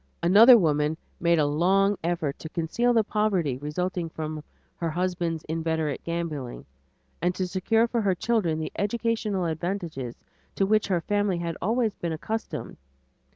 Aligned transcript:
Another 0.23 0.57
woman 0.57 0.97
made 1.19 1.37
a 1.37 1.45
long 1.45 1.95
effort 2.03 2.39
to 2.39 2.49
conceal 2.49 2.91
the 2.91 3.03
poverty 3.03 3.59
resulting 3.59 4.09
from 4.09 4.43
her 4.77 4.89
husband's 4.89 5.43
inveterate 5.43 6.03
gambling 6.03 6.65
and 7.21 7.35
to 7.35 7.45
secure 7.47 7.87
for 7.87 8.01
her 8.01 8.15
children 8.15 8.57
the 8.57 8.71
educational 8.77 9.45
advantages 9.45 10.15
to 10.55 10.65
which 10.65 10.87
her 10.87 11.01
family 11.01 11.37
had 11.37 11.55
always 11.61 11.93
been 11.93 12.13
accustomed. 12.13 12.77